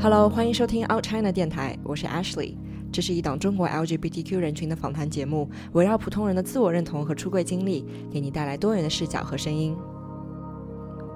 [0.00, 2.54] Hello，欢迎收听 Out China 电台，我是 Ashley。
[2.92, 9.76] 这是一档中国 LGBTQ 人群的访谈节目，围绕普通人的自我认同和出柜经历，给你带来多元的视角和声音。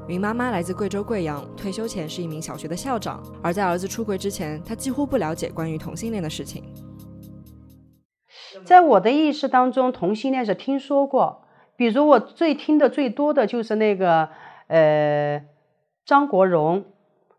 [0.09, 6.65] 云妈妈来自贵州贵阳，退休前是一名小学的校长，而在儿子出柜之前，她几乎不了解关于同性恋的事情。
[8.65, 11.45] 在我的意识当中，同性恋是听说过，
[11.77, 14.29] 比如我最听的最多的就是那个
[14.67, 15.45] 呃
[16.05, 16.85] 张国荣。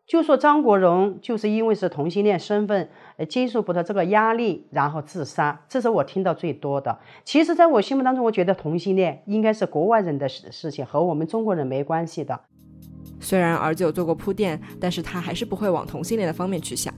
[0.05, 6.99] 就说张国荣就是因为是同性恋身份，呃，接受不到这个压力，然后自杀，这是我听到最多的。
[7.23, 12.41] 其实，在我心目当中，我觉得同性恋应该是国外人的事事情，和我们中国人没关系的。
[13.21, 16.93] 虽然儿子有做过铺垫，但是他还是不会往同性恋的方面去想。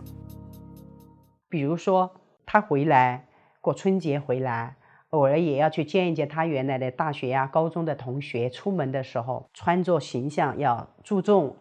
[1.48, 2.12] 比如说，
[2.44, 3.28] 他回来
[3.62, 4.78] 过春节回来，
[5.12, 8.50] 偶尔也要去见一见他原来的大学呀、高中的同学。
[8.50, 11.56] 出门的时候，穿着形象要注重。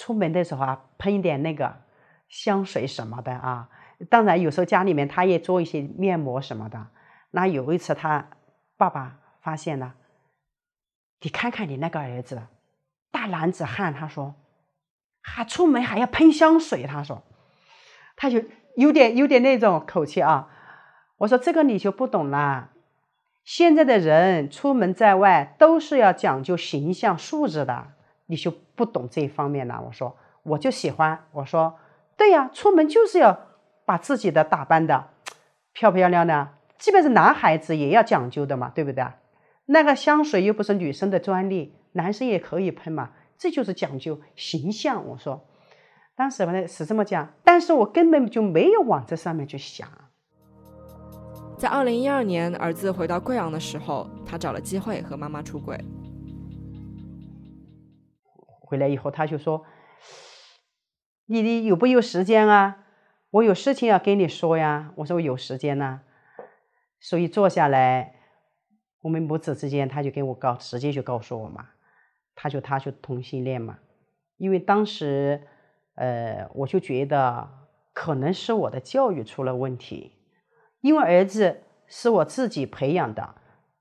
[0.00, 1.76] 出门的时候啊，喷一点那个
[2.30, 3.68] 香水什么的啊。
[4.08, 6.86] 当然，有时候家里面他也做一些面膜什么的。
[7.32, 8.30] 那有一次，他
[8.78, 9.92] 爸爸发现了，
[11.20, 12.40] 你看看你那个儿子，
[13.10, 14.36] 大男子汉，他说，
[15.20, 17.22] 还出门还要喷香水，他说，
[18.16, 18.42] 他就
[18.76, 20.48] 有点有点那种口气啊。
[21.18, 22.70] 我说这个你就不懂了，
[23.44, 27.92] 现在的人出门在外都是要讲究形象素质的。
[28.30, 29.82] 你就不懂这一方面了。
[29.84, 31.26] 我说，我就喜欢。
[31.32, 31.74] 我说，
[32.16, 33.36] 对呀，出门就是要
[33.84, 35.08] 把自己的打扮的
[35.72, 36.54] 漂漂亮亮。
[36.78, 39.04] 即便是男孩子也要讲究的嘛，对不对？
[39.66, 43.10] 那个香水又不是女生的专利，男生也可以喷嘛。
[43.36, 45.04] 这就是讲究形象。
[45.08, 45.44] 我说，
[46.14, 49.88] 当时呢是这么讲，但是我根本就没有往这上面去想。
[51.58, 55.78] 在二零一二年，儿子回到贵阳的时候，他找了机会和妈妈出轨。
[58.70, 59.66] 回来以后，他就说
[61.26, 62.84] ：“你你有不有时间啊？
[63.32, 66.02] 我有事情要跟你说呀。”我说：“我有时间呢。”
[67.02, 68.14] 所以坐下来，
[69.02, 71.70] 我们母子之间，他就跟我告，直接就告诉我嘛，
[72.36, 73.80] 他就他就同性恋嘛。
[74.36, 75.48] 因为当时，
[75.96, 77.50] 呃，我就觉得
[77.92, 80.12] 可能是我的教育出了问题，
[80.80, 83.34] 因为儿子是我自己培养的，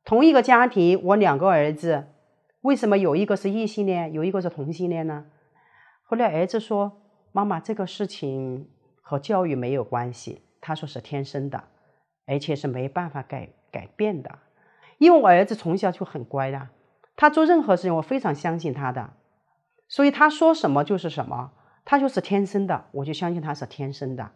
[0.04, 2.08] 同一个家庭，我两个儿子。
[2.62, 5.26] 为什么有一个是异性恋，有一个是同性恋呢？
[6.04, 8.70] 后来儿子说：“妈妈，这个事情
[9.02, 11.64] 和教育没有关系。”他说是天生的，
[12.26, 14.40] 而且是没办法改改变的。
[14.98, 16.68] 因为我儿子从小就很乖的，
[17.16, 19.14] 他做任何事情我非常相信他的，
[19.88, 21.54] 所以他说什么就是什么，
[21.86, 24.32] 他就是天生的，我就相信他是天生的。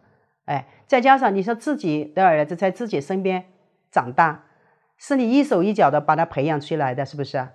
[0.46, 3.44] 哎，再加上你说自己的儿子在自己身边
[3.90, 4.44] 长大，
[4.96, 7.46] 是你一手一脚的把他培养出来的，是不是？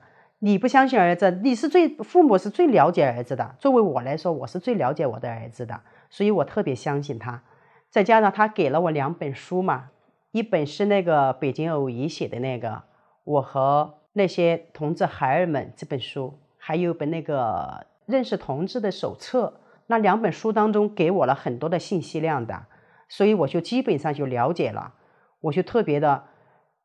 [0.42, 3.56] 你不相信儿子，你是最父母是最了解儿子的。
[3.60, 7.44] 作为我来说，我是最了解我的儿子的，所以我特别相信他。
[7.90, 9.90] 再加上他给了我两本书嘛，
[10.32, 12.70] 一本是那个北京偶仪写的那个
[13.26, 19.60] 《我和那些同志孩儿们》这本书，还有本那个认识同志的手册。
[19.88, 22.68] 那两本书当中给我了很多的信息量的，
[23.10, 24.94] 所以我就基本上就了解了。
[25.42, 26.24] 我就特别的，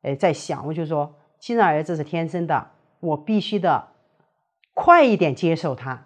[0.01, 2.71] 呃，在想，我就说，既然儿子是天生的。
[3.05, 3.89] 我必须的
[4.73, 6.05] 快一点接受他，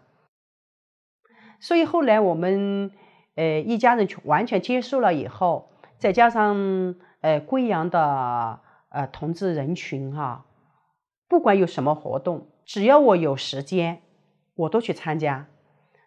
[1.59, 2.91] 所以后来我们
[3.35, 10.45] 呃一家人全完全接受了以后，再加上呃贵阳的呃同志人群哈，
[11.27, 14.01] 不管有什么活动，只要我有时间，
[14.55, 15.47] 我都去参加。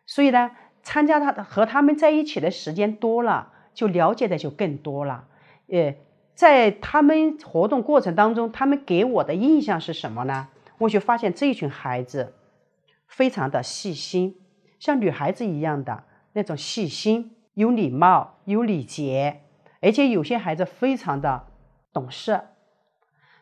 [0.06, 5.26] 所以呢，参加他的和他们在一起的时间多了，就了解的就更多了。
[5.68, 5.94] 呃，
[6.34, 10.48] 在他们活动过程当中，他们给我的印象是什么呢？
[10.82, 12.34] 我就发现这一群孩子
[13.06, 14.40] 非常的细心，
[14.78, 19.42] 像女孩子一样的那种细心、有礼貌、有礼节，
[19.80, 21.46] 而且有些孩子非常的
[21.92, 22.40] 懂事。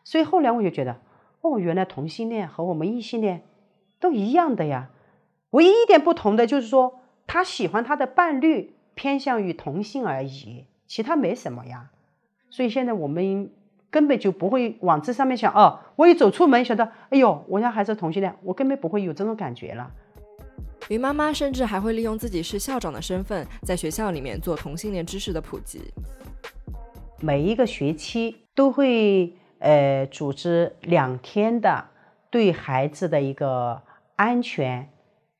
[0.03, 1.01] 所以后来我就觉得，
[1.41, 3.43] 哦，原来同性恋和我们异性恋
[3.99, 4.89] 都一样的呀，
[5.51, 11.91] 唯一一点不同的就是说，他喜欢他的伴侣偏向于同性而已，其他没什么呀。
[12.49, 13.51] 所以现在我们。
[13.91, 19.91] 根本就不会往这上面想哦，我一走出门，觉得哎呦，我家孩子同性恋，我根本不会有这种感觉了。
[20.87, 25.81] 云妈妈甚至还会利用自己是校长的身份，在学校里面做同性恋知识的普及。
[27.19, 31.85] 每一个学期都会呃组织两天的
[32.29, 33.81] 对孩子的一个
[34.15, 34.89] 安全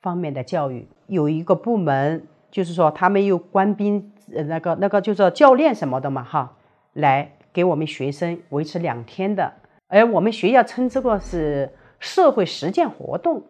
[0.01, 6.57] 方面的教育，有一个部门就是说他们有官兵呃那个那个就是教练什么的嘛哈
[6.94, 7.38] 来。
[7.53, 9.53] 给我们学生维持两天的，
[9.88, 13.44] 而我们学校称这个是社会实践活动。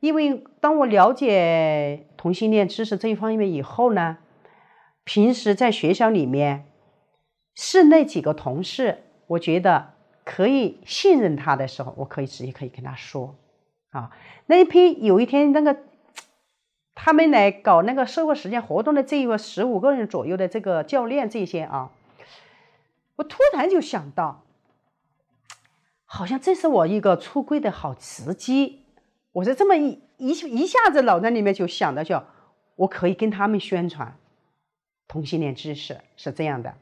[0.00, 4.18] 因为当我了解同性恋知识这一方面以后呢，
[5.04, 6.64] 平时在学校里面
[7.54, 9.94] 是那几个同事，我觉得
[10.24, 13.36] 可以信任他的时候，我可以直接可以跟他说
[13.90, 14.10] 啊。
[14.46, 15.76] 那一批有一天那个
[16.96, 21.92] 他们来搞那个社会实践活动的这一个十五个人左右的这个教练这些啊，
[23.16, 24.44] 我突然就想到，
[26.04, 28.84] 好像这是我一个出柜的好时机。
[29.32, 32.22] 我是这么一一一下子脑袋里面就想到，就
[32.76, 34.16] 我可以跟他们宣传
[35.08, 36.74] 同性恋知识是这样的，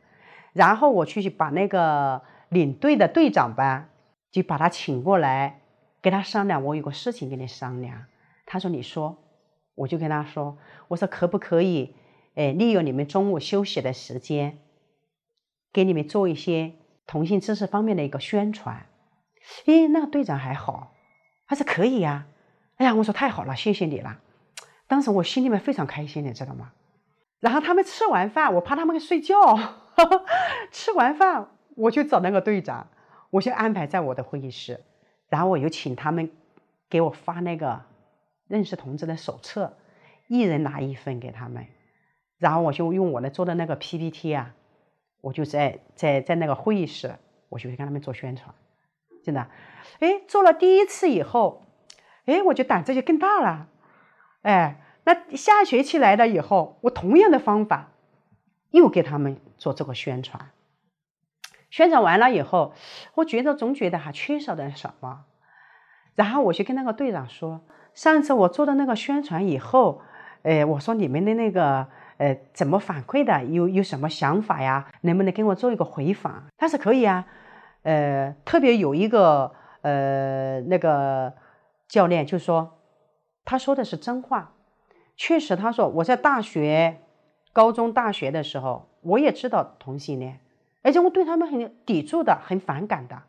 [0.53, 3.89] 然后我去把那个领队的队长吧，
[4.31, 5.61] 就把他请过来，
[6.03, 8.05] 跟他商量，我有个事情跟你商量。
[8.47, 9.17] 他说：“你说。”
[9.77, 11.95] 我就跟他说：“我说可不可以，
[12.35, 14.59] 哎，利用你们中午休息的时间，
[15.73, 16.73] 给你们做一些
[17.07, 18.87] 同性知识方面的一个宣传。”
[19.67, 20.95] 诶，那个队长还好，
[21.47, 22.27] 他说可以呀。
[22.77, 24.21] 哎呀，我说太好了，谢谢你了。
[24.87, 26.73] 当时我心里面非常开心，你知道吗？
[27.41, 29.37] 然后他们吃完饭，我怕他们睡觉，
[30.71, 32.89] 吃完饭我就找那个队长，
[33.31, 34.81] 我就安排在我的会议室，
[35.29, 36.31] 然后我又请他们
[36.89, 37.83] 给我发那个
[38.47, 39.79] 认识同志的手册，
[40.29, 41.67] 一人拿一份给他们，
[42.39, 44.55] 然后我就用我的做的那个 PPT 啊，
[45.21, 47.15] 我就在在在那个会议室，
[47.49, 48.55] 我就去跟他们做宣传，
[49.25, 49.49] 真的，
[49.99, 51.67] 哎，做了第一次以后。
[52.27, 53.67] 哎，我就胆子就更大了，
[54.43, 57.93] 哎，那下学期来了以后，我同样的方法
[58.71, 60.51] 又给他们做这个宣传。
[61.71, 62.75] 宣传完了以后，
[63.15, 65.25] 我觉得总觉得还缺少点什么，
[66.15, 67.63] 然后我就跟那个队长说
[67.95, 70.03] ：“上次我做的那个宣传以后，
[70.43, 71.89] 哎，我说你们的那个
[72.21, 73.43] 呃怎么反馈的？
[73.47, 74.93] 有有什么想法呀？
[75.01, 77.27] 能不能给我做一个回访？”他说：“可以啊，
[77.83, 79.51] 呃，特别有一个
[79.83, 81.33] 呃那个。”
[81.91, 82.79] 教练就说
[83.45, 84.53] ：“他说的是真话，
[85.17, 87.01] 确实，他说我在大学、
[87.53, 90.39] 高中、大学的时候，我也知道同性恋，
[90.83, 93.25] 而且我对他们很抵触的，很反感的。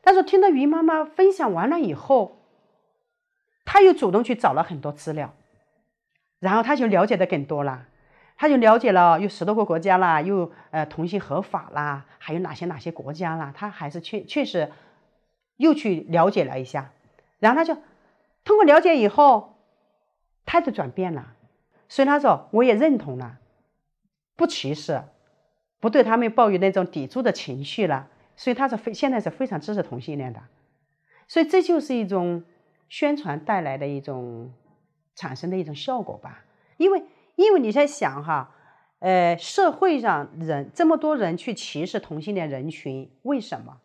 [0.00, 2.38] 但是听到于妈妈分享完了以后，
[3.64, 5.32] 他又主动去找了很多资料，
[6.40, 7.86] 然后他就了解的更多了，
[8.36, 14.70] 他就了解了有十多个国家啦，又呃同性合法啦，还有哪些哪些国家啦，他还是确确实
[15.56, 16.90] 又去了解了一下。”
[17.40, 17.74] 然后他就
[18.44, 19.56] 通过了解以后，
[20.46, 21.34] 态度转变了，
[21.88, 23.38] 所以他说我也认同了，
[24.36, 25.02] 不歧视，
[25.80, 30.40] 不对他们抱有那种抵触的情绪了，所以他是非现在是非常支持同性恋的，
[31.26, 32.44] 所以这就是一种
[32.88, 34.52] 宣传带来的一种
[35.18, 36.44] 产生的一种效果吧。
[36.76, 37.02] 因为
[37.34, 38.54] 因为你在想哈，
[39.00, 43.78] 呃，社会上人这么多人去歧视同性恋人群，为什么？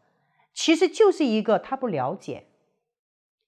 [0.54, 2.46] 其实就是一个他不了解。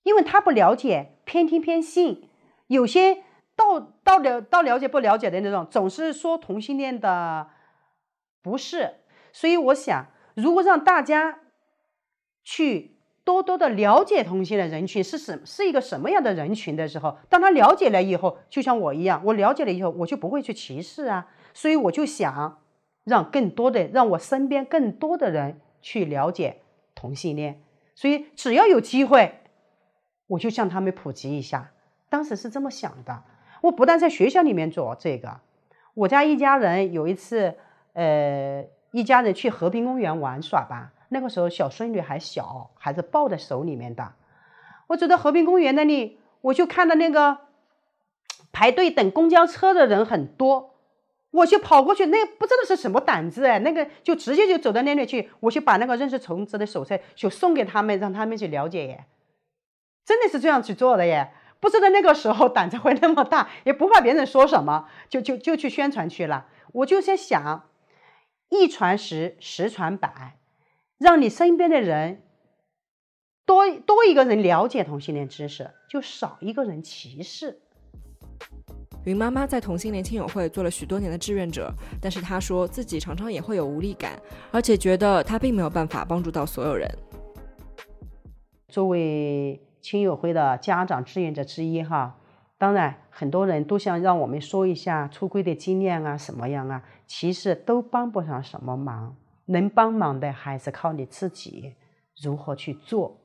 [0.01, 2.29] 因为他不了解，偏听偏信，
[2.67, 3.23] 有些
[3.55, 7.49] 到到了到了解不了解的那种，总是说同性恋的
[8.41, 8.95] 不是。
[9.31, 11.39] 所以我想，如果让大家
[12.43, 12.94] 去
[13.25, 21.27] 多多的了解同性的人群是什是一个什么样的人群的时候，当他了解了以后，就像我一样，我了解了以后，我就不会去歧视啊。
[21.53, 22.61] 所以我就想
[23.03, 26.61] 让更多的，让我身边更多的人去了解
[26.93, 27.61] 同性恋。
[27.95, 29.39] 所以只要有机会。
[30.27, 31.69] 我就向他们普及一下，
[32.09, 33.21] 当时是这么想的。
[33.61, 35.39] 我不但在学校里面做这个，
[35.93, 37.53] 我家一家人有一次，
[37.93, 40.93] 呃，一家人去和平公园玩耍吧。
[41.09, 44.13] 那个时候小孙女还小，还是抱在手里面的。
[44.87, 47.39] 我走到和平公园那里，我就看到那个
[48.51, 50.75] 排队等公交车的人很多，
[51.31, 59.05] 我就跑过去，那不知道是什么胆子哎，那个就直接就走到那里去，我就把那个认识虫子的手册就送给他们，让他们去了解耶。
[60.05, 61.31] 真的是这样去做的耶！
[61.59, 66.45] 不知道那个时候胆子会那么大，也不怕别人说什么，就就就去宣传去了。
[66.73, 67.67] 我就在想，
[68.49, 70.37] 一传十，十传百，
[70.97, 72.23] 让你身边的人
[73.45, 77.61] 多多一个人了解同性恋知识，就少一个人歧视。
[79.05, 81.71] 云妈妈在同性恋亲友会做了许多年的志愿者，
[82.01, 84.19] 但是她说自己常常也会有无力感，
[84.51, 86.89] 而且觉得她并没有办法帮助到所有人。
[88.67, 92.19] 作为亲友会的家长志愿者之一哈，
[92.57, 96.83] 当然很多人都想让我们说一下出柜的经验啊，什么样啊？
[97.05, 101.75] 其实都帮不上什么忙，能帮忙的还是靠你自己
[102.21, 103.21] 如何去做，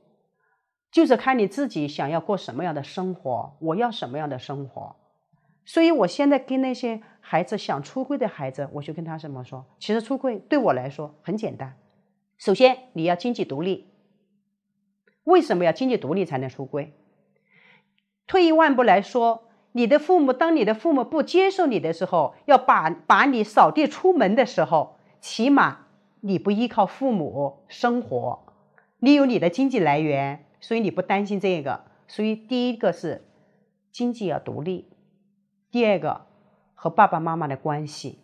[0.91, 4.95] 就是看你自己想要过什么样的生活，我要什么样的生活。
[5.65, 11.77] 所以我现在跟那些孩子想出柜的孩子，我就跟他这么说：，其实出柜对我来说很简单，
[12.37, 13.87] 首先你要经济独立。
[15.23, 16.95] 为什么要经济独立才能出柜？
[18.25, 25.85] 退一万步来说，你的父母，当你的父母不接受你的时候，要把把你扫地出门的时候，起码
[26.21, 28.53] 你不依靠父母生活，
[28.99, 31.85] 你有你的经济来源，所以你不担心这个。
[32.07, 33.25] 所以第一个是
[33.91, 34.91] 经济要独立，
[35.71, 36.27] 第二个
[36.73, 38.19] 和爸爸妈妈的关系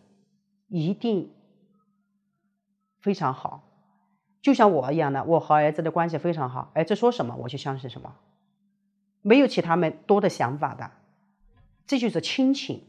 [0.68, 1.32] 一定
[3.00, 3.62] 非常好，
[4.42, 8.14] 就像我一样的，我和儿子的关系非常好，儿子说什么我就相信什么，
[9.22, 10.90] 没有其他们多的想法的。
[11.86, 12.84] 这就是亲情。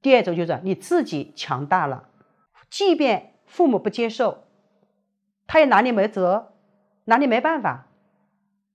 [0.00, 2.08] 第二种就是你自己强大了，
[2.70, 4.44] 即便父母不接受，
[5.46, 6.52] 他也拿你没辙，
[7.04, 7.86] 拿你没办法。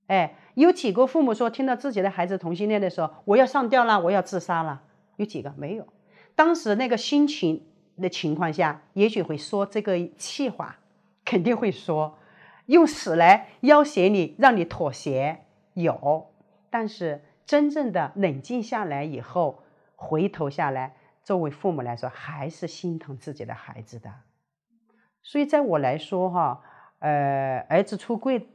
[0.08, 4.82] 哎，有几个父母说听到自己的孩子同性恋的时候，我要上吊了，我要自杀了？
[5.18, 5.54] 有几个？
[5.58, 5.88] 没有。
[6.36, 7.66] 当时那个心情
[8.02, 10.78] 的情况下，也许会说这个气话，
[11.26, 12.18] 肯定会说，
[12.68, 15.46] 用死来要挟你，让你妥协。
[15.74, 16.32] 有，
[16.70, 17.24] 但是。
[17.50, 19.64] 真正的冷静下来以后，
[19.96, 24.14] 回头下来，作为父母来说，还是心疼自己的孩子的。
[25.22, 26.62] 所以，在我来说，哈，
[27.00, 28.50] 呃，儿子出柜，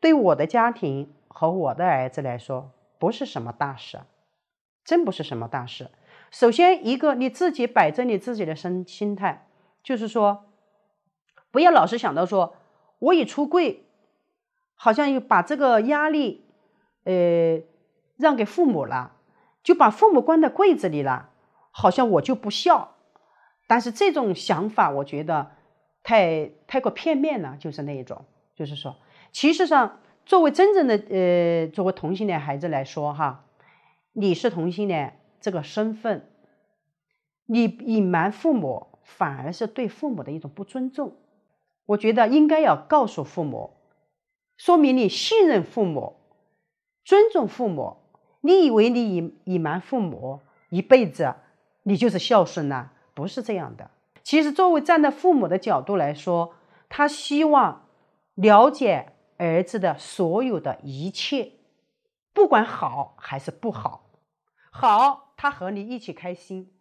[0.00, 4.00] 对我的家庭和我的儿子来说，不是什么大事，
[4.84, 5.90] 真不是什么大事。
[6.30, 9.46] 首先，一个你自己摆正你自己的心心态，
[9.82, 10.44] 就是说，
[11.50, 12.56] 不要老是想到说，
[12.98, 13.84] 我一出柜，
[14.74, 16.46] 好像又把这个压力，
[17.04, 17.60] 呃。
[18.18, 19.12] 让给父母了，
[19.62, 21.28] 就把父母关在柜子里了，
[21.70, 22.94] 好像我就不孝。
[23.66, 25.50] 但是这种想法，我觉得
[26.06, 28.94] 太太过片面了，就是那一种，就是说，
[29.32, 33.44] 其实上作为真正的呃，作为同性恋孩子来说，哈，
[34.12, 36.30] 你是同性恋这个身份，
[37.46, 41.16] 你隐瞒父母，反而是对父母的一种不尊重。
[41.86, 43.72] 我觉得应该要告诉父母，
[44.56, 46.14] 说明你信任父母，
[47.04, 47.96] 尊重父母。
[48.42, 50.38] 你以为你隐隐瞒父母
[50.70, 51.34] 一辈子，
[51.82, 52.90] 你就是孝顺呢？
[53.12, 53.90] 不是这样的。
[54.26, 56.56] 其实，作为站在父母的角度来说，
[56.88, 57.88] 他希望
[58.34, 61.52] 了解儿子的所有的一切，
[62.32, 64.10] 不管好还是不好。
[64.72, 66.72] 好，他和你一起开心，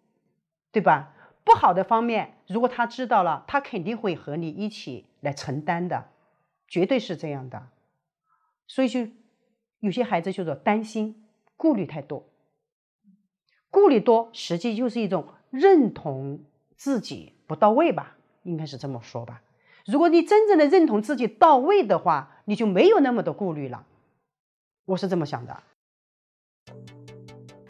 [0.72, 1.14] 对吧？
[1.44, 6.10] 不好的方面，如果他知道了，他肯定会和你一起来承担的，
[6.68, 7.68] 绝对是这样的。
[8.66, 9.08] 所以，就
[9.82, 11.28] 有些孩子就是担心。
[11.56, 12.28] 顾虑太多，
[13.70, 16.44] 顾虑多，实际就是一种认同
[16.76, 19.42] 自己不到位吧，应该是这么说吧。
[19.86, 23.86] 如果你真正的认同自己到位的话，你就没有那么多顾虑了。
[24.86, 25.64] 我是这么想的。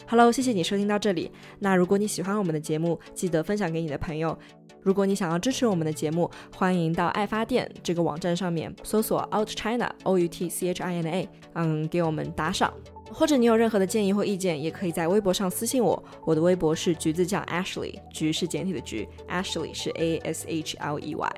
[0.08, 1.32] Hello，谢谢你收听到这里。
[1.58, 4.38] 那如果你喜欢我们的节目，记得分享给你的朋友。
[4.80, 12.72] 如果你想要支持我们的节目，欢迎到爱发电这个网站上面搜索 Out China O U T C H I N A，嗯，给我们打赏。
[13.12, 16.02] 或者你有任何的建议或意见，也可以在微博上私信我。
[16.24, 21.32] 我的微博是橘子酱 Ashley，橘是简体的橘，Ashley 是 A S H L E Y。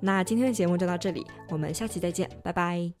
[0.00, 2.92] 那今天的节目就到这里，我们下期再见，拜拜。